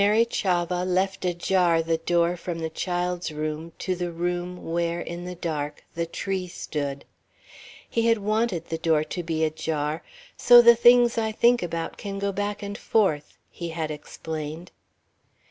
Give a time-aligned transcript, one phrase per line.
[0.01, 5.25] Mary Chavah left ajar the door from the child's room to the room where, in
[5.25, 7.05] the dark, the tree stood.
[7.87, 10.01] He had wanted the door to be ajar
[10.35, 14.71] "so the things I think about can go back and forth," he had explained.